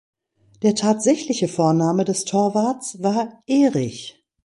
[0.63, 4.25] Der tatsächliche Vorname des Torwarts war Erich.